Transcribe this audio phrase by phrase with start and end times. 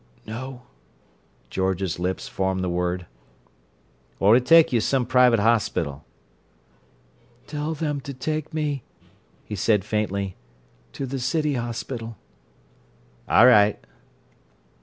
[0.25, 0.63] "No."
[1.51, 3.05] George's lips formed the word.
[4.19, 6.05] "Or to take you to some private hospital?"
[7.45, 8.81] "Tell them to take me,"
[9.45, 10.35] he said faintly,
[10.93, 12.17] "to the City Hospital."
[13.27, 13.79] "A' right."